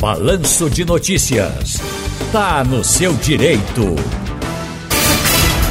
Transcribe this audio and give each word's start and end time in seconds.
Balanço 0.00 0.70
de 0.70 0.84
Notícias. 0.84 1.78
Tá 2.30 2.62
no 2.62 2.84
seu 2.84 3.12
direito. 3.14 3.96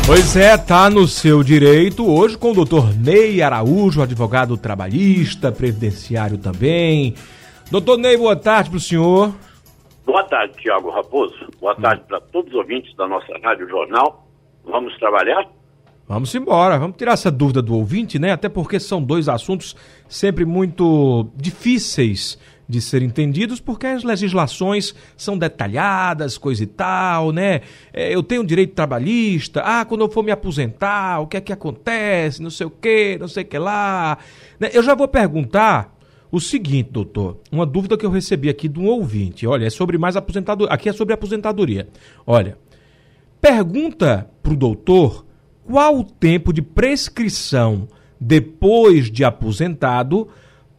Pois 0.05 0.35
é, 0.35 0.57
tá 0.57 0.89
no 0.89 1.07
seu 1.07 1.41
direito. 1.41 2.05
Hoje 2.05 2.37
com 2.37 2.51
o 2.51 2.53
doutor 2.53 2.93
Ney 2.93 3.41
Araújo, 3.41 4.01
advogado 4.01 4.57
trabalhista, 4.57 5.49
previdenciário 5.49 6.37
também. 6.37 7.15
Doutor 7.71 7.97
Ney, 7.97 8.17
boa 8.17 8.35
tarde 8.35 8.69
para 8.69 8.77
o 8.77 8.81
senhor. 8.81 9.33
Boa 10.05 10.25
tarde, 10.25 10.57
Tiago 10.57 10.89
Raposo. 10.89 11.47
Boa 11.61 11.75
tarde 11.75 12.03
para 12.05 12.19
todos 12.19 12.51
os 12.51 12.57
ouvintes 12.57 12.93
da 12.97 13.07
nossa 13.07 13.31
Rádio 13.41 13.69
Jornal. 13.69 14.27
Vamos 14.65 14.93
trabalhar? 14.97 15.47
Vamos 16.05 16.35
embora, 16.35 16.77
vamos 16.77 16.97
tirar 16.97 17.13
essa 17.13 17.31
dúvida 17.31 17.61
do 17.61 17.75
ouvinte, 17.75 18.19
né? 18.19 18.33
Até 18.33 18.49
porque 18.49 18.77
são 18.77 19.01
dois 19.01 19.29
assuntos 19.29 19.73
sempre 20.09 20.43
muito 20.43 21.29
difíceis 21.33 22.37
de 22.67 22.81
ser 22.81 23.01
entendidos, 23.01 23.61
porque 23.61 23.87
as 23.87 24.03
legislações 24.03 24.93
são 25.15 25.37
detalhadas, 25.37 26.37
coisa 26.37 26.63
e 26.63 26.67
tal, 26.67 27.31
né? 27.31 27.61
É, 27.93 28.13
eu 28.13 28.21
tenho 28.21 28.45
direito 28.45 28.73
trabalhista, 28.73 29.61
ah, 29.63 29.85
quando 29.85 30.01
eu 30.01 30.09
for 30.09 30.23
me 30.23 30.31
aposentar, 30.31 31.21
o 31.21 31.27
que 31.27 31.37
é 31.37 31.41
que 31.41 31.53
acontece, 31.53 32.41
não 32.41 32.49
sei 32.49 32.67
o 32.67 32.69
que, 32.69 33.17
não 33.19 33.27
sei 33.27 33.43
o 33.43 33.45
que 33.45 33.57
lá. 33.57 34.17
Né? 34.59 34.69
Eu 34.73 34.83
já 34.83 34.93
vou 34.95 35.07
perguntar 35.07 35.95
o 36.29 36.41
seguinte, 36.41 36.89
doutor, 36.91 37.39
uma 37.49 37.65
dúvida 37.65 37.97
que 37.97 38.05
eu 38.05 38.11
recebi 38.11 38.49
aqui 38.49 38.67
de 38.67 38.79
um 38.79 38.87
ouvinte, 38.87 39.47
olha, 39.47 39.65
é 39.65 39.69
sobre 39.69 39.97
mais 39.97 40.17
aposentadoria, 40.17 40.73
aqui 40.73 40.89
é 40.89 40.93
sobre 40.93 41.13
aposentadoria. 41.13 41.87
Olha, 42.25 42.57
pergunta 43.39 44.29
para 44.43 44.51
o 44.51 44.57
doutor 44.57 45.25
qual 45.63 45.99
o 45.99 46.03
tempo 46.03 46.51
de 46.51 46.61
prescrição 46.61 47.87
depois 48.19 49.09
de 49.09 49.23
aposentado 49.23 50.27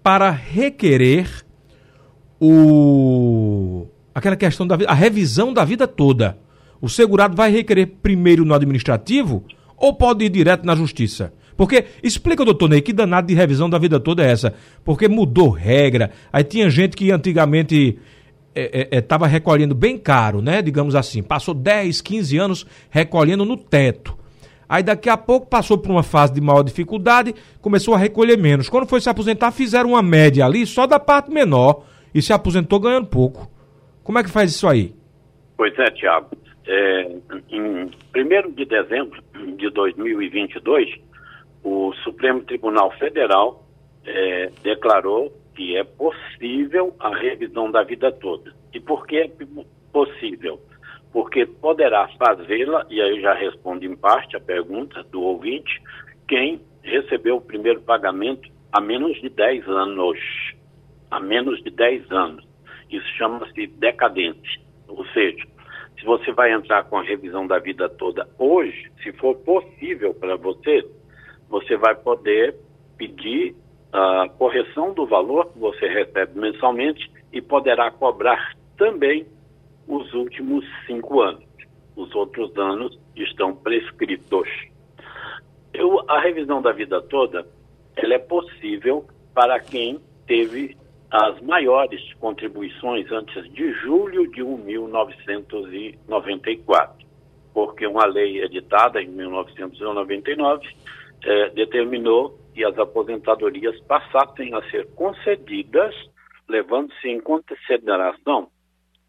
para 0.02 0.30
requerer 0.30 1.46
o 2.40 3.86
aquela 4.14 4.36
questão 4.36 4.66
da 4.66 4.76
a 4.86 4.94
revisão 4.94 5.52
da 5.52 5.64
vida 5.64 5.86
toda. 5.86 6.38
O 6.80 6.88
segurado 6.88 7.36
vai 7.36 7.50
requerer 7.50 7.86
primeiro 8.02 8.44
no 8.44 8.54
administrativo 8.54 9.44
ou 9.76 9.94
pode 9.94 10.24
ir 10.24 10.28
direto 10.28 10.64
na 10.64 10.76
justiça? 10.76 11.32
Porque, 11.56 11.86
explica, 12.04 12.44
doutor 12.44 12.68
Ney, 12.68 12.80
que 12.80 12.92
danado 12.92 13.26
de 13.26 13.34
revisão 13.34 13.68
da 13.68 13.78
vida 13.78 13.98
toda 13.98 14.24
é 14.24 14.30
essa? 14.30 14.54
Porque 14.84 15.08
mudou 15.08 15.48
regra, 15.48 16.12
aí 16.32 16.44
tinha 16.44 16.70
gente 16.70 16.96
que 16.96 17.10
antigamente 17.10 17.98
estava 18.92 19.26
é, 19.26 19.28
é, 19.28 19.30
é 19.30 19.32
recolhendo 19.32 19.74
bem 19.74 19.98
caro, 19.98 20.40
né? 20.40 20.62
Digamos 20.62 20.94
assim, 20.94 21.20
passou 21.20 21.54
10, 21.54 22.00
15 22.00 22.38
anos 22.38 22.66
recolhendo 22.90 23.44
no 23.44 23.56
teto. 23.56 24.16
Aí 24.68 24.84
daqui 24.84 25.08
a 25.08 25.16
pouco 25.16 25.48
passou 25.48 25.78
por 25.78 25.90
uma 25.90 26.02
fase 26.04 26.32
de 26.32 26.40
maior 26.40 26.62
dificuldade, 26.62 27.34
começou 27.60 27.94
a 27.94 27.98
recolher 27.98 28.36
menos. 28.36 28.68
Quando 28.68 28.86
foi 28.86 29.00
se 29.00 29.08
aposentar, 29.08 29.50
fizeram 29.50 29.90
uma 29.90 30.02
média 30.02 30.44
ali 30.44 30.64
só 30.64 30.86
da 30.86 31.00
parte 31.00 31.30
menor 31.30 31.84
e 32.14 32.22
se 32.22 32.32
aposentou 32.32 32.80
ganhando 32.80 33.06
pouco. 33.06 33.50
Como 34.02 34.18
é 34.18 34.22
que 34.22 34.30
faz 34.30 34.50
isso 34.50 34.66
aí? 34.66 34.94
Pois 35.56 35.76
é, 35.78 35.90
Tiago. 35.90 36.30
É, 36.66 37.12
em 37.50 37.84
1 37.84 38.52
de 38.52 38.64
dezembro 38.64 39.22
de 39.56 39.70
2022, 39.70 41.00
o 41.64 41.92
Supremo 42.04 42.42
Tribunal 42.42 42.90
Federal 42.98 43.66
é, 44.04 44.50
declarou 44.62 45.32
que 45.54 45.76
é 45.76 45.84
possível 45.84 46.94
a 47.00 47.14
revisão 47.16 47.70
da 47.70 47.82
vida 47.82 48.12
toda. 48.12 48.52
E 48.72 48.80
por 48.80 49.06
que 49.06 49.16
é 49.16 49.30
possível? 49.92 50.60
porque 51.12 51.46
poderá 51.46 52.08
fazê-la, 52.18 52.86
e 52.90 53.00
aí 53.00 53.16
eu 53.16 53.20
já 53.20 53.34
respondo 53.34 53.84
em 53.84 53.96
parte 53.96 54.36
a 54.36 54.40
pergunta 54.40 55.02
do 55.04 55.22
ouvinte, 55.22 55.82
quem 56.26 56.60
recebeu 56.82 57.36
o 57.36 57.40
primeiro 57.40 57.80
pagamento 57.80 58.48
há 58.72 58.80
menos 58.80 59.20
de 59.20 59.28
10 59.28 59.66
anos. 59.68 60.18
Há 61.10 61.20
menos 61.20 61.62
de 61.62 61.70
10 61.70 62.10
anos. 62.10 62.46
Isso 62.90 63.06
chama-se 63.16 63.66
decadente. 63.66 64.60
Ou 64.86 65.04
seja, 65.08 65.44
se 65.98 66.04
você 66.04 66.32
vai 66.32 66.52
entrar 66.52 66.84
com 66.84 66.98
a 66.98 67.02
revisão 67.02 67.46
da 67.46 67.58
vida 67.58 67.88
toda 67.88 68.28
hoje, 68.38 68.90
se 69.02 69.12
for 69.12 69.34
possível 69.36 70.14
para 70.14 70.36
você, 70.36 70.86
você 71.48 71.76
vai 71.76 71.94
poder 71.94 72.54
pedir 72.96 73.54
a 73.92 74.28
correção 74.36 74.92
do 74.92 75.06
valor 75.06 75.52
que 75.52 75.58
você 75.58 75.88
recebe 75.88 76.38
mensalmente 76.38 77.10
e 77.32 77.40
poderá 77.40 77.90
cobrar 77.90 78.54
também 78.76 79.26
os 79.86 80.12
últimos 80.12 80.64
cinco 80.86 81.20
anos. 81.20 81.44
Os 81.96 82.14
outros 82.14 82.56
anos 82.56 82.98
estão 83.16 83.54
prescritos. 83.54 84.48
Eu, 85.72 86.04
a 86.08 86.20
revisão 86.20 86.62
da 86.62 86.72
vida 86.72 87.00
toda, 87.02 87.46
ela 87.96 88.14
é 88.14 88.18
possível 88.18 89.04
para 89.34 89.58
quem 89.58 89.98
teve 90.26 90.76
as 91.10 91.40
maiores 91.40 92.00
contribuições 92.14 93.10
antes 93.10 93.52
de 93.52 93.72
julho 93.74 94.26
de 94.30 94.42
1994, 94.42 97.06
porque 97.54 97.86
uma 97.86 98.06
lei 98.06 98.42
editada 98.42 99.02
em 99.02 99.08
1999 99.08 100.66
eh, 101.24 101.50
determinou 101.50 102.38
que 102.54 102.64
as 102.64 102.78
aposentadorias 102.78 103.78
passassem 103.82 104.54
a 104.54 104.62
ser 104.70 104.86
concedidas, 104.94 105.94
levando-se 106.48 107.08
em 107.08 107.20
consideração 107.20 108.48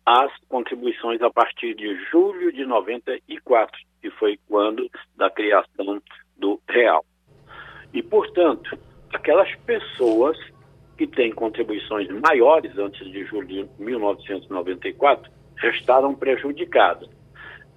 as 0.06 0.32
contribuições 0.48 1.22
a 1.22 1.30
partir 1.30 1.76
de 1.76 1.96
julho 2.10 2.52
de 2.52 2.66
94, 2.66 3.78
que 4.02 4.10
foi 4.12 4.40
quando 4.48 4.90
da 5.16 5.30
criação 5.30 6.02
do 6.38 6.60
real. 6.68 7.06
E, 7.94 8.02
portanto, 8.02 8.76
aquelas 9.14 9.54
pessoas 9.66 10.38
que 11.00 11.08
têm 11.08 11.32
contribuições 11.32 12.10
maiores 12.10 12.78
antes 12.78 13.10
de 13.10 13.24
julho 13.24 13.48
de 13.48 13.70
1994 13.80 15.32
restaram 15.56 16.14
prejudicadas. 16.14 17.10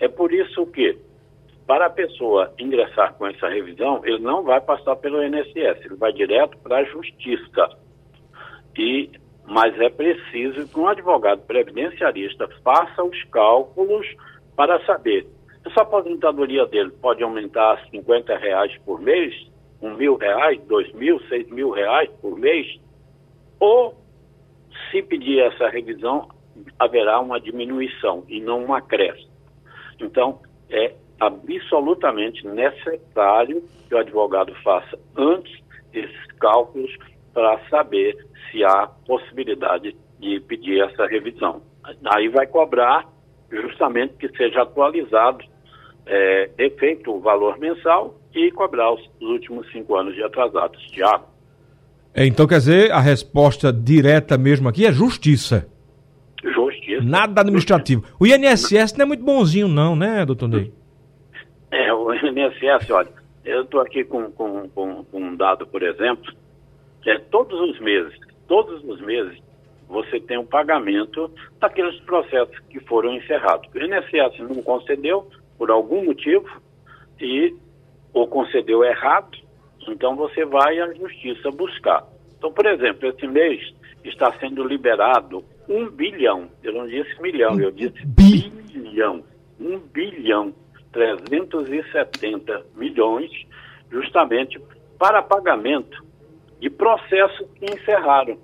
É 0.01 0.09
por 0.09 0.35
isso 0.35 0.67
que, 0.67 0.99
para 1.65 1.87
a 1.87 1.91
pessoa 1.91 2.53
ingressar 2.59 3.15
com 3.15 3.25
essa 3.29 3.49
revisão, 3.49 4.01
ele 4.05 4.19
não 4.19 4.43
vai 4.43 4.61
passar 4.61 4.97
pelo 4.97 5.23
INSS, 5.23 5.85
ele 5.85 5.95
vai 5.95 6.13
direto 6.13 6.59
para 6.59 6.79
a 6.79 6.85
Justiça. 6.85 7.79
E 8.77 9.09
mas 9.47 9.79
é 9.81 9.89
preciso 9.89 10.67
que 10.67 10.81
um 10.81 10.89
advogado 10.89 11.43
previdenciarista 11.43 12.49
faça 12.65 13.05
os 13.05 13.23
cálculos 13.25 14.07
para 14.57 14.85
saber 14.85 15.29
se 15.63 15.79
a 15.79 15.83
aposentadoria 15.83 16.67
dele 16.67 16.91
pode 17.01 17.23
aumentar 17.23 17.75
a 17.75 17.87
50 17.89 18.37
reais 18.37 18.77
por 18.85 19.01
mês, 19.01 19.33
um 19.81 19.95
mil 19.95 20.17
reais, 20.17 20.61
dois 20.67 20.93
mil, 20.93 21.21
seis 21.29 21.49
mil 21.51 21.71
reais 21.71 22.11
por 22.21 22.37
mês, 22.37 22.81
ou 23.63 23.95
se 24.91 25.01
pedir 25.05 25.39
essa 25.39 25.69
revisão, 25.69 26.29
haverá 26.77 27.21
uma 27.21 27.41
diminuição 27.41 28.25
e 28.29 28.41
não 28.41 28.65
um 28.65 28.75
acréscimo. 28.75 29.31
Então, 30.01 30.41
é 30.69 30.97
absolutamente 31.21 32.45
necessário 32.45 33.63
que 33.89 33.95
o 33.95 33.99
advogado 33.99 34.53
faça 34.65 34.99
antes 35.17 35.63
esses 35.93 36.27
cálculos 36.41 36.91
para 37.33 37.57
saber 37.69 38.17
se 38.51 38.65
há 38.65 38.89
possibilidade 39.07 39.97
de 40.19 40.41
pedir 40.41 40.83
essa 40.83 41.07
revisão. 41.07 41.63
Aí 42.05 42.29
vai 42.29 42.49
cobrar 42.49 43.09
justamente 43.49 44.15
que 44.15 44.29
seja 44.37 44.63
atualizado, 44.63 45.45
é, 46.05 46.51
efeito 46.59 47.15
o 47.15 47.21
valor 47.21 47.61
mensal 47.61 48.17
e 48.35 48.51
cobrar 48.51 48.93
os, 48.93 49.01
os 49.21 49.29
últimos 49.29 49.71
cinco 49.71 49.95
anos 49.95 50.17
de 50.17 50.25
atrasados. 50.25 50.83
Tiago. 50.89 51.33
É, 52.15 52.27
então 52.27 52.47
quer 52.47 52.59
dizer, 52.59 52.93
a 52.93 53.01
resposta 53.01 53.73
direta 53.73 54.37
mesmo 54.37 54.69
aqui 54.69 54.87
é 54.87 54.93
justiça. 54.93 55.67
Justiça. 56.43 57.03
Nada 57.03 57.41
administrativo. 57.41 58.05
O 58.21 58.27
INSS 58.27 58.95
não 58.97 59.05
é 59.05 59.09
muito 59.09 59.25
bonzinho 59.25 59.69
não, 59.69 59.97
né, 59.97 60.25
doutor 60.27 60.49
Ney? 60.49 60.73
É, 61.71 61.93
o 61.93 62.13
INSS, 62.13 62.91
olha, 62.91 63.09
eu 63.45 63.63
estou 63.63 63.81
aqui 63.81 64.05
com, 64.05 64.31
com, 64.31 64.69
com, 64.69 65.05
com 65.05 65.21
um 65.21 65.35
dado, 65.35 65.67
por 65.67 65.83
exemplo, 65.83 66.33
que 67.01 67.11
é 67.11 67.19
todos 67.19 67.59
os 67.59 67.81
meses, 67.81 68.13
todos 68.47 68.85
os 68.85 69.01
meses, 69.01 69.39
você 69.89 70.21
tem 70.21 70.39
um 70.39 70.47
pagamento 70.47 71.31
daqueles 71.61 71.99
processos 72.01 72.59
que 72.71 72.81
foram 72.81 73.15
encerrados. 73.15 73.69
O 73.75 73.79
INSS 73.79 74.39
não 74.41 74.63
concedeu 74.63 75.29
por 75.59 75.71
algum 75.71 76.05
motivo 76.05 76.49
e 77.21 77.55
ou 78.13 78.27
concedeu 78.27 78.85
errado, 78.85 79.39
então 79.89 80.17
você 80.17 80.45
vai 80.45 80.79
à 80.79 80.93
justiça 80.95 81.51
buscar. 81.51 82.05
Então, 82.39 82.53
por 82.53 82.67
exemplo, 82.67 83.09
esse 83.09 83.27
mês 83.27 83.73
está 84.05 84.33
sendo 84.39 84.65
liberado 84.65 85.45
um 85.69 85.89
bilhão, 85.89 86.49
eu 86.63 86.73
não 86.73 86.87
disse 86.87 87.21
milhão, 87.23 87.59
eu 87.61 87.71
disse 87.71 88.05
bilhão, 88.05 89.23
um 89.61 89.79
bilhão, 89.79 90.53
370 90.93 92.67
milhões, 92.77 93.31
justamente 93.91 94.61
para 94.99 95.23
pagamento 95.23 96.05
de 96.61 96.69
processos 96.69 97.47
que 97.57 97.67
encerraram. 97.73 98.39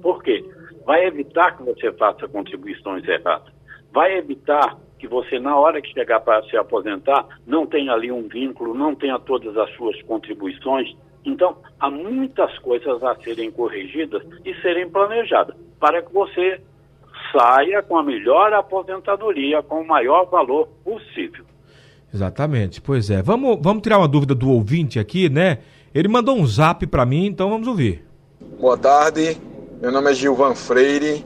Por 0.00 0.22
quê? 0.22 0.44
Vai 0.84 1.04
evitar 1.06 1.56
que 1.56 1.64
você 1.64 1.92
faça 1.92 2.28
contribuições 2.28 3.06
erradas. 3.08 3.52
Vai 3.92 4.16
evitar 4.16 4.76
que 4.98 5.08
você, 5.08 5.38
na 5.38 5.56
hora 5.56 5.82
que 5.82 5.92
chegar 5.92 6.20
para 6.20 6.42
se 6.44 6.56
aposentar, 6.56 7.26
não 7.46 7.66
tenha 7.66 7.92
ali 7.92 8.12
um 8.12 8.28
vínculo, 8.28 8.72
não 8.72 8.94
tenha 8.94 9.18
todas 9.18 9.56
as 9.56 9.70
suas 9.74 10.00
contribuições. 10.02 10.94
Então, 11.24 11.58
há 11.80 11.90
muitas 11.90 12.56
coisas 12.60 13.02
a 13.02 13.16
serem 13.16 13.50
corrigidas 13.50 14.22
e 14.44 14.54
serem 14.62 14.88
planejadas 14.88 15.56
para 15.80 16.02
que 16.02 16.12
você 16.12 16.60
saia 17.36 17.82
com 17.82 17.98
a 17.98 18.02
melhor 18.02 18.52
aposentadoria, 18.54 19.62
com 19.62 19.82
o 19.82 19.86
maior 19.86 20.24
valor 20.26 20.68
possível. 20.82 21.44
Exatamente, 22.12 22.80
pois 22.80 23.10
é. 23.10 23.20
Vamos, 23.20 23.58
vamos 23.60 23.82
tirar 23.82 23.98
uma 23.98 24.08
dúvida 24.08 24.34
do 24.34 24.50
ouvinte 24.50 24.98
aqui, 24.98 25.28
né? 25.28 25.58
Ele 25.94 26.08
mandou 26.08 26.36
um 26.36 26.46
zap 26.46 26.86
para 26.86 27.04
mim, 27.04 27.26
então 27.26 27.50
vamos 27.50 27.68
ouvir. 27.68 28.04
Boa 28.58 28.78
tarde, 28.78 29.36
meu 29.82 29.92
nome 29.92 30.10
é 30.10 30.14
Gilvan 30.14 30.54
Freire. 30.54 31.24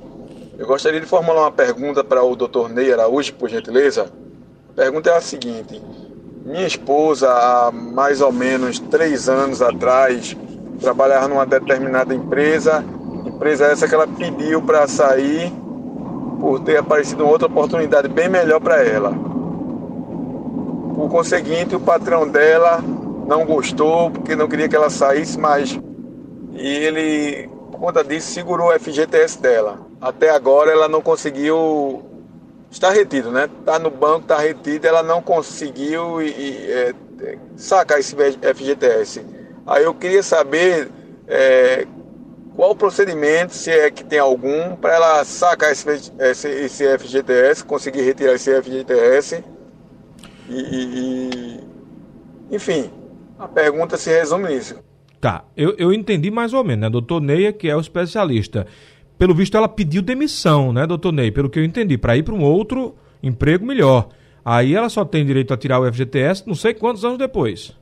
Eu 0.58 0.66
gostaria 0.66 1.00
de 1.00 1.06
formular 1.06 1.42
uma 1.42 1.52
pergunta 1.52 2.02
para 2.02 2.22
o 2.24 2.34
Dr. 2.34 2.68
Ney 2.68 2.92
Araújo, 2.92 3.32
por 3.34 3.48
gentileza. 3.48 4.12
A 4.70 4.72
pergunta 4.74 5.10
é 5.10 5.16
a 5.16 5.20
seguinte: 5.20 5.80
minha 6.44 6.66
esposa, 6.66 7.30
há 7.30 7.70
mais 7.70 8.20
ou 8.20 8.32
menos 8.32 8.78
três 8.78 9.28
anos 9.28 9.62
atrás, 9.62 10.36
trabalhava 10.80 11.28
numa 11.28 11.46
determinada 11.46 12.14
empresa, 12.14 12.84
empresa 13.26 13.66
essa 13.66 13.86
que 13.86 13.94
ela 13.94 14.06
pediu 14.06 14.60
para 14.60 14.86
sair 14.88 15.52
por 16.40 16.60
ter 16.60 16.78
aparecido 16.78 17.26
outra 17.26 17.46
oportunidade 17.46 18.08
bem 18.08 18.28
melhor 18.28 18.60
para 18.60 18.82
ela. 18.82 19.12
Por 20.94 21.08
conseguinte, 21.10 21.76
o 21.76 21.81
patrão 21.81 22.26
dela 22.26 22.82
não 23.26 23.44
gostou, 23.44 24.10
porque 24.10 24.34
não 24.34 24.48
queria 24.48 24.69
que 24.69 24.75
ela 24.75 24.90
saísse, 24.90 25.38
mas 25.38 25.78
e 26.52 26.69
ele, 26.69 27.48
por 27.70 27.81
conta 27.81 28.02
disso, 28.02 28.32
segurou 28.32 28.69
o 28.69 28.78
FGTS 28.78 29.40
dela. 29.40 29.78
Até 30.00 30.31
agora 30.31 30.70
ela 30.70 30.88
não 30.88 31.00
conseguiu. 31.00 32.02
Está 32.70 32.90
retido, 32.90 33.31
né? 33.31 33.48
Está 33.60 33.78
no 33.78 33.90
banco, 33.90 34.20
está 34.20 34.38
retido, 34.38 34.86
ela 34.86 35.02
não 35.02 35.20
conseguiu 35.22 36.22
e, 36.22 36.28
e, 36.28 36.72
é, 36.72 36.94
sacar 37.56 37.98
esse 37.98 38.14
FGTS. 38.14 39.25
Aí 39.66 39.84
eu 39.84 39.94
queria 39.94 40.22
saber 40.22 40.90
é, 41.26 41.86
qual 42.55 42.73
o 42.73 42.75
procedimento, 42.75 43.55
se 43.55 43.70
é 43.70 43.91
que 43.91 44.05
tem 44.05 44.19
algum, 44.19 44.76
para 44.76 44.94
ela 44.94 45.25
sacar 45.25 45.73
esse, 45.73 45.88
esse, 46.19 46.49
esse, 46.49 46.99
FGTS, 46.99 47.64
conseguir 47.64 48.02
retirar 48.02 48.35
esse 48.35 48.50
FGTS. 48.62 49.44
E, 50.49 50.61
e, 50.61 51.61
enfim, 52.50 52.91
a 53.38 53.47
pergunta 53.47 53.97
se 53.97 54.11
resume 54.11 54.49
nisso. 54.49 54.76
Tá, 55.20 55.44
eu, 55.56 55.75
eu 55.79 55.93
entendi 55.93 56.31
mais 56.31 56.52
ou 56.52 56.64
menos, 56.64 56.82
né? 56.82 56.91
Doutor 56.91 57.20
Neia, 57.20 57.52
que 57.52 57.69
é 57.69 57.76
o 57.76 57.81
especialista. 57.81 58.67
Pelo 59.19 59.35
visto, 59.35 59.55
ela 59.55 59.69
pediu 59.69 60.00
demissão, 60.00 60.73
né, 60.73 60.87
doutor 60.87 61.12
Ney? 61.12 61.31
Pelo 61.31 61.50
que 61.50 61.58
eu 61.58 61.64
entendi, 61.64 61.99
para 61.99 62.17
ir 62.17 62.23
para 62.23 62.35
um 62.35 62.43
outro 62.43 62.96
emprego 63.23 63.67
melhor. 63.67 64.08
Aí 64.43 64.75
ela 64.75 64.88
só 64.88 65.05
tem 65.05 65.26
direito 65.26 65.53
a 65.53 65.58
tirar 65.58 65.79
o 65.79 65.93
FGTS 65.93 66.44
não 66.46 66.55
sei 66.55 66.73
quantos 66.73 67.05
anos 67.05 67.19
depois. 67.19 67.79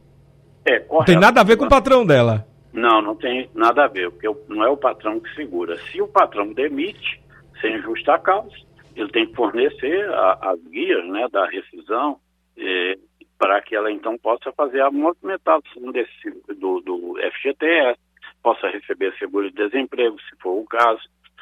É, 0.64 0.80
correto. 0.80 0.94
Não 0.94 1.04
tem 1.04 1.16
nada 1.16 1.40
a 1.40 1.44
ver 1.44 1.56
com 1.56 1.66
o 1.66 1.68
patrão 1.68 2.04
dela. 2.04 2.47
Não, 2.72 3.00
não 3.00 3.16
tem 3.16 3.48
nada 3.54 3.84
a 3.84 3.88
ver, 3.88 4.10
porque 4.10 4.28
não 4.48 4.62
é 4.62 4.68
o 4.68 4.76
patrão 4.76 5.20
que 5.20 5.34
segura. 5.34 5.76
Se 5.78 6.00
o 6.02 6.08
patrão 6.08 6.52
demite, 6.52 7.20
sem 7.60 7.80
justa 7.80 8.18
causa, 8.18 8.54
ele 8.94 9.10
tem 9.10 9.26
que 9.26 9.34
fornecer 9.34 10.08
a, 10.10 10.50
as 10.50 10.60
guias 10.64 11.06
né, 11.08 11.26
da 11.30 11.46
rescisão 11.46 12.18
eh, 12.56 12.98
para 13.38 13.62
que 13.62 13.74
ela 13.76 13.90
então 13.90 14.18
possa 14.18 14.52
fazer 14.52 14.82
a 14.82 14.90
movimentação 14.90 15.92
desse, 15.92 16.30
do, 16.56 16.80
do 16.80 17.14
FGTS, 17.32 17.98
possa 18.42 18.68
receber 18.68 19.14
seguro-desemprego, 19.18 20.20
se 20.20 20.36
for 20.40 20.60
o 20.60 20.66
caso. 20.66 21.00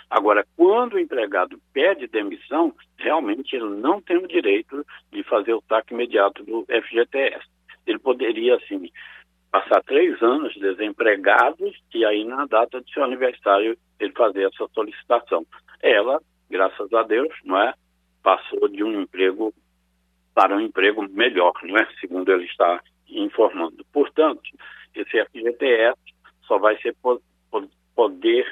Agora, 0.08 0.46
quando 0.56 0.94
o 0.94 0.99
empregado 0.99 1.58
pede 1.72 2.06
demissão, 2.06 2.72
realmente 2.99 3.56
ele 3.56 3.81
não 3.81 4.00
tem 4.00 4.19
o 4.19 4.29
direito 4.29 4.87
de 5.11 5.22
fazer 5.25 5.55
o 5.55 5.62
saque 5.69 5.94
imediato 5.94 6.44
do 6.44 6.64
FGTS. 6.64 7.44
Ele 7.87 7.99
poderia, 7.99 8.56
assim, 8.56 8.90
passar 9.56 9.82
três 9.85 10.23
anos 10.23 10.55
desempregados 10.56 11.75
e 11.94 12.05
aí 12.05 12.25
na 12.25 12.44
data 12.44 12.82
de 12.82 12.93
seu 12.93 13.03
aniversário 13.03 13.76
ele 13.99 14.12
fazer 14.12 14.44
essa 14.44 14.69
solicitação. 14.75 15.47
Ela, 15.82 16.20
graças 16.50 16.93
a 16.93 17.03
Deus, 17.03 17.32
não 17.43 17.58
é, 17.58 17.73
passou 18.23 18.69
de 18.69 18.85
um 18.85 19.00
emprego 19.00 19.55
para 20.35 20.55
um 20.55 20.61
emprego 20.61 21.08
melhor, 21.08 21.55
não 21.62 21.79
é, 21.79 21.88
segundo 21.99 22.31
ele 22.31 22.44
está 22.44 22.82
informando. 23.08 23.82
Portanto, 23.91 24.43
esse 24.94 25.25
FGTS 25.25 25.99
só 26.43 26.58
vai 26.58 26.76
ser 26.82 26.94
poder 27.94 28.47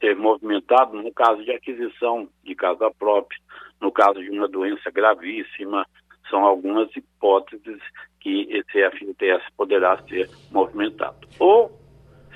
ser 0.00 0.16
movimentado 0.16 1.02
no 1.02 1.12
caso 1.12 1.44
de 1.44 1.52
aquisição 1.52 2.28
de 2.42 2.54
casa 2.54 2.90
própria, 2.98 3.38
no 3.78 3.92
caso 3.92 4.22
de 4.22 4.30
uma 4.30 4.48
doença 4.48 4.90
gravíssima, 4.90 5.86
são 6.30 6.46
algumas 6.46 6.88
hipóteses 6.96 7.82
que 8.26 8.48
esse 8.50 8.90
FGTS 8.90 9.44
poderá 9.56 9.96
ser 10.08 10.28
movimentado. 10.50 11.28
Ou, 11.38 11.70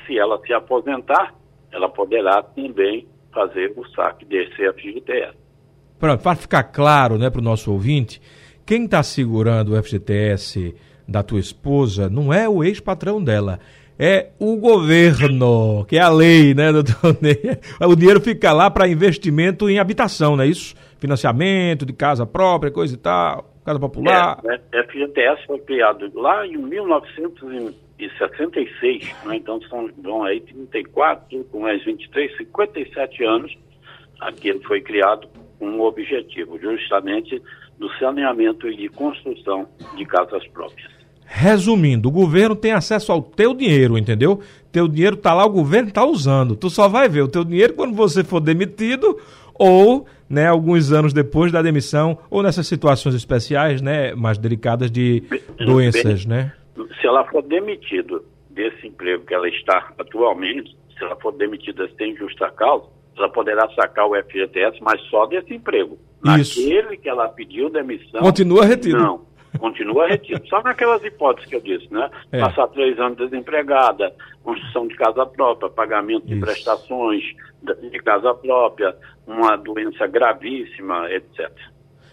se 0.06 0.16
ela 0.16 0.40
se 0.46 0.52
aposentar, 0.52 1.34
ela 1.72 1.88
poderá 1.88 2.44
também 2.44 3.08
fazer 3.34 3.72
o 3.76 3.84
saque 3.88 4.24
desse 4.24 4.54
FGTS. 4.72 5.36
Para 5.98 6.36
ficar 6.36 6.62
claro 6.62 7.18
né, 7.18 7.28
para 7.28 7.40
o 7.40 7.44
nosso 7.44 7.72
ouvinte, 7.72 8.22
quem 8.64 8.84
está 8.84 9.02
segurando 9.02 9.74
o 9.74 9.82
FGTS 9.82 10.76
da 11.08 11.24
tua 11.24 11.40
esposa 11.40 12.08
não 12.08 12.32
é 12.32 12.48
o 12.48 12.62
ex-patrão 12.62 13.22
dela, 13.22 13.58
é 13.98 14.30
o 14.38 14.56
governo, 14.58 15.84
que 15.86 15.96
é 15.96 16.00
a 16.00 16.08
lei, 16.08 16.54
né, 16.54 16.72
doutor 16.72 17.18
Ney? 17.20 17.58
O 17.80 17.96
dinheiro 17.96 18.20
fica 18.20 18.52
lá 18.52 18.70
para 18.70 18.88
investimento 18.88 19.68
em 19.68 19.80
habitação, 19.80 20.36
não 20.36 20.44
é 20.44 20.46
isso? 20.46 20.72
Financiamento 21.00 21.84
de 21.84 21.92
casa 21.92 22.24
própria, 22.24 22.70
coisa 22.70 22.94
e 22.94 22.96
tal. 22.96 23.50
Casa 23.70 23.80
Popular. 23.80 24.40
É, 24.44 24.60
é, 24.72 24.82
FGTS 24.84 25.46
foi 25.46 25.58
criado 25.60 26.10
lá 26.14 26.46
em 26.46 26.56
1966, 26.56 29.14
né? 29.24 29.36
então 29.36 29.60
são, 29.62 29.88
vão 30.02 30.24
aí 30.24 30.40
34, 30.40 31.44
com 31.44 31.60
mais 31.60 31.84
23, 31.84 32.36
57 32.36 33.24
anos, 33.24 33.56
aqui 34.20 34.48
ele 34.48 34.58
foi 34.64 34.80
criado 34.80 35.28
com 35.58 35.68
um 35.68 35.82
objetivo, 35.82 36.58
justamente 36.58 37.40
do 37.78 37.88
saneamento 37.98 38.66
e 38.68 38.76
de 38.76 38.88
construção 38.88 39.68
de 39.96 40.04
casas 40.04 40.44
próprias. 40.48 40.90
Resumindo, 41.24 42.08
o 42.08 42.12
governo 42.12 42.56
tem 42.56 42.72
acesso 42.72 43.12
ao 43.12 43.22
teu 43.22 43.54
dinheiro, 43.54 43.96
entendeu? 43.96 44.40
Teu 44.72 44.88
dinheiro 44.88 45.16
tá 45.16 45.32
lá, 45.32 45.46
o 45.46 45.50
governo 45.50 45.92
tá 45.92 46.04
usando. 46.04 46.56
Tu 46.56 46.68
só 46.68 46.88
vai 46.88 47.08
ver 47.08 47.22
o 47.22 47.28
teu 47.28 47.44
dinheiro 47.44 47.74
quando 47.74 47.94
você 47.94 48.24
for 48.24 48.40
demitido 48.40 49.16
ou 49.60 50.06
né, 50.26 50.46
alguns 50.46 50.90
anos 50.90 51.12
depois 51.12 51.52
da 51.52 51.60
demissão, 51.60 52.16
ou 52.30 52.42
nessas 52.42 52.66
situações 52.66 53.14
especiais, 53.14 53.82
né, 53.82 54.14
mais 54.14 54.38
delicadas 54.38 54.90
de 54.90 55.22
doenças, 55.58 56.24
né? 56.24 56.52
Se 56.98 57.06
ela 57.06 57.24
for 57.26 57.42
demitida 57.42 58.20
desse 58.48 58.86
emprego 58.86 59.26
que 59.26 59.34
ela 59.34 59.48
está 59.48 59.92
atualmente, 59.98 60.74
se 60.96 61.04
ela 61.04 61.14
for 61.16 61.32
demitida 61.32 61.86
sem 61.98 62.16
justa 62.16 62.50
causa, 62.52 62.86
ela 63.18 63.28
poderá 63.28 63.68
sacar 63.74 64.06
o 64.06 64.14
FGTS, 64.14 64.78
mas 64.80 64.98
só 65.10 65.26
desse 65.26 65.52
emprego. 65.52 65.98
Isso. 66.38 66.60
Naquele 66.60 66.96
que 66.96 67.08
ela 67.08 67.28
pediu 67.28 67.68
demissão. 67.68 68.22
Continua 68.22 68.64
retido. 68.64 68.98
Não 68.98 69.29
continua 69.58 70.08
retido. 70.08 70.46
Só 70.48 70.62
naquelas 70.62 71.02
hipóteses 71.04 71.48
que 71.48 71.56
eu 71.56 71.60
disse, 71.60 71.92
né? 71.92 72.10
É. 72.32 72.40
Passar 72.40 72.68
três 72.68 72.98
anos 72.98 73.18
desempregada, 73.18 74.14
construção 74.42 74.86
de 74.86 74.94
casa 74.96 75.26
própria, 75.26 75.70
pagamento 75.70 76.26
de 76.26 76.34
Isso. 76.34 76.44
prestações 76.44 77.22
de 77.90 77.98
casa 77.98 78.34
própria, 78.34 78.96
uma 79.26 79.56
doença 79.56 80.06
gravíssima, 80.06 81.10
etc. 81.10 81.50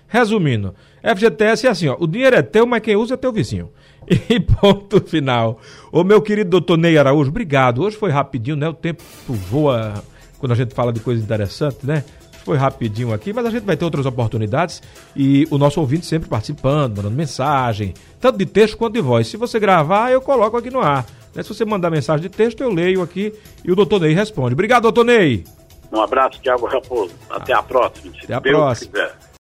Resumindo, 0.08 0.74
FGTS 1.04 1.68
é 1.68 1.70
assim, 1.70 1.88
ó, 1.90 1.98
o 2.00 2.08
dinheiro 2.08 2.36
é 2.36 2.42
teu, 2.42 2.66
mas 2.66 2.82
quem 2.82 2.96
usa 2.96 3.16
é 3.16 3.18
teu 3.18 3.32
vizinho. 3.32 3.72
E 4.30 4.40
ponto 4.40 5.02
final. 5.02 5.60
Ô 5.92 6.02
meu 6.02 6.22
querido 6.22 6.50
doutor 6.50 6.78
Ney 6.78 6.98
Araújo, 6.98 7.30
obrigado. 7.30 7.84
Hoje 7.84 7.98
foi 7.98 8.10
rapidinho, 8.10 8.56
né? 8.56 8.70
O 8.70 8.74
tempo 8.74 9.04
voa 9.28 9.96
quando 10.40 10.54
a 10.54 10.56
gente 10.56 10.74
fala 10.74 10.94
de 10.94 11.02
coisa 11.02 11.22
interessante, 11.22 11.86
né? 11.86 12.06
Foi 12.48 12.56
rapidinho 12.56 13.12
aqui, 13.12 13.34
mas 13.34 13.46
a 13.46 13.50
gente 13.50 13.66
vai 13.66 13.76
ter 13.76 13.84
outras 13.84 14.06
oportunidades 14.06 14.82
e 15.14 15.46
o 15.52 15.58
nosso 15.58 15.82
ouvinte 15.82 16.06
sempre 16.06 16.30
participando, 16.30 16.96
mandando 16.96 17.12
mensagem, 17.12 17.94
tanto 18.22 18.38
de 18.38 18.46
texto 18.46 18.78
quanto 18.78 18.94
de 18.94 19.02
voz. 19.02 19.28
Se 19.28 19.36
você 19.36 19.60
gravar, 19.60 20.14
eu 20.14 20.22
coloco 20.22 20.56
aqui 20.56 20.70
no 20.70 20.80
ar. 20.80 21.06
Né? 21.36 21.44
Se 21.44 21.50
você 21.50 21.66
mandar 21.66 21.90
mensagem 21.90 22.22
de 22.22 22.30
texto, 22.30 22.62
eu 22.62 22.74
leio 22.74 23.02
aqui 23.02 23.34
e 23.66 23.70
o 23.70 23.76
doutor 23.76 24.00
Ney 24.00 24.14
responde. 24.14 24.54
Obrigado, 24.54 24.84
doutor 24.84 25.04
Ney. 25.04 25.44
Um 25.92 26.00
abraço, 26.00 26.40
Tiago 26.42 26.66
Raposo. 26.68 27.14
Até 27.30 27.52
a 27.52 27.62
próxima. 27.62 28.14
Até 28.24 28.34
a 28.34 28.40
Deus 28.40 28.56
próxima. 28.56 28.92
Quiser. 28.94 29.27